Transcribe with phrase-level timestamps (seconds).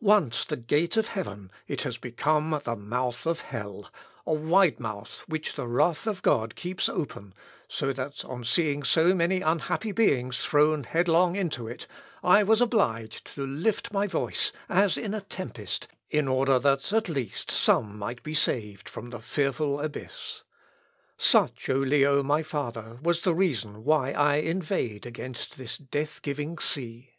[0.00, 3.88] Once the gate of heaven, it has become the mouth of hell
[4.26, 7.32] a wide mouth which the wrath of God keeps open,
[7.68, 11.86] so that, on seeing so many unhappy beings thrown headlong into it,
[12.20, 17.08] I was obliged to lift my voice, as in a tempest, in order that, at
[17.08, 20.42] least, some might be saved from the fearful abyss.
[21.16, 26.58] Such, O Leo, my father, was the reason why I inveighed against this death giving
[26.58, 27.12] see.